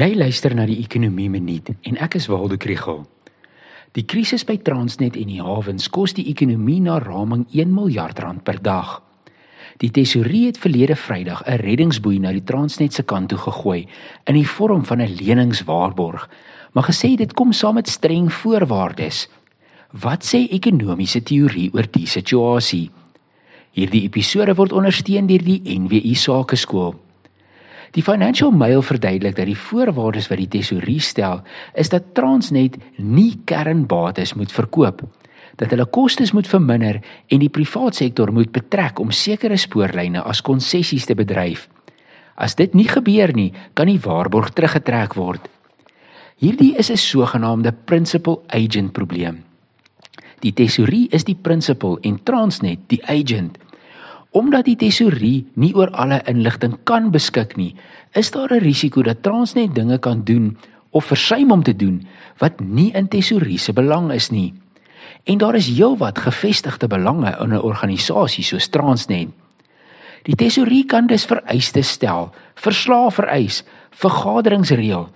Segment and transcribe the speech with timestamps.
[0.00, 3.02] Jy luister na die Ekonomie Minuut en ek is Waldo Krugel.
[3.92, 8.40] Die krisis by Transnet en die hawens kos die ekonomie na raming 1 miljard rand
[8.46, 8.94] per dag.
[9.84, 13.84] Die tesourier het verlede Vrydag 'n reddingsboei na die Transnet se kant toe gegooi
[14.24, 16.28] in die vorm van 'n leningswaarborg,
[16.72, 19.28] maar gesê dit kom saam met streng voorwaardes.
[19.92, 22.90] Wat sê ekonomiese teorie oor die situasie?
[23.72, 27.09] Hierdie episode word ondersteun deur die NWI Sakeskool.
[27.90, 31.42] Die Financial Mail verduidelik dat die voorwaardes wat die tesourier stel,
[31.74, 35.02] is dat Transnet nie kernbates moet verkoop,
[35.58, 40.42] dat hulle kostes moet verminder en die private sektor moet betrek om sekere spoorlyne as
[40.46, 41.66] konsessies te bedryf.
[42.38, 45.50] As dit nie gebeur nie, kan die waarborg teruggetrek word.
[46.40, 49.44] Hierdie is 'n sogenaamde principal agent probleem.
[50.40, 53.58] Die tesourier is die principal en Transnet die agent.
[54.30, 57.74] Omdat die tesourier nie oor alle inligting kan beskik nie,
[58.14, 60.58] is daar 'n risiko dat Transnet dinge kan doen
[60.90, 62.06] of versuim om te doen
[62.38, 64.54] wat nie in tesourier se belang is nie.
[65.24, 69.28] En daar is heelwat gevestigde belange in 'n organisasie soos Transnet.
[70.22, 75.08] Die tesourier kan dus vereistes stel, verslae vereis, vergaderings reël,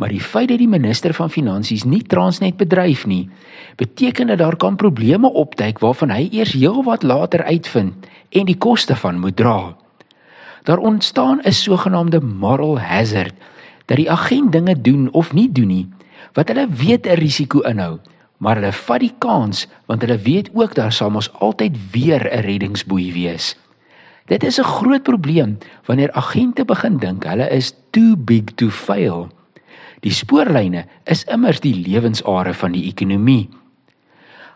[0.00, 3.28] maar die feit dat die minister van finansies nie Transnet bedryf nie,
[3.76, 8.96] beteken dat daar kan probleme opduik waarvan hy eers heelwat later uitvind en die koste
[8.96, 9.76] van moet dra.
[10.64, 13.34] Daar ontstaan 'n sogenaamde moral hazard
[13.86, 15.88] dat die agent dinge doen of nie doen nie
[16.32, 17.98] wat hulle weet 'n risiko inhou,
[18.38, 22.40] maar hulle vat die kans want hulle weet ook daar sal mos altyd weer 'n
[22.40, 23.56] reddingsboei wees.
[24.26, 29.28] Dit is 'n groot probleem wanneer agente begin dink hulle is too big to fail.
[30.00, 33.50] Die spoorlyne is immers die lewensare van die ekonomie.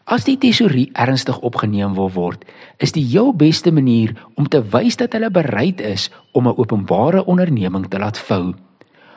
[0.05, 2.45] As die tesourier ernstig opgeneem wil word,
[2.81, 7.25] is die heel beste manier om te wys dat hulle bereid is om 'n openbare
[7.25, 8.55] onderneming te laat vou.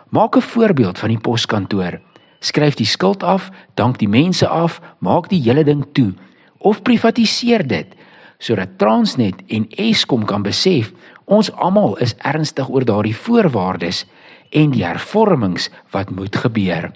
[0.09, 1.99] Maak 'n voorbeeld van die poskantoor.
[2.39, 6.13] Skryf die skuld af, dank die mense af, maak die hele ding toe
[6.57, 7.95] of privatiseer dit
[8.37, 10.91] sodat Transnet en Eskom kan besef
[11.25, 14.05] ons almal is ernstig oor daardie voorwaardes
[14.49, 16.91] en die hervormings wat moet gebeur.